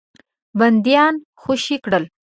[0.59, 2.03] بندیان خوشي کړل.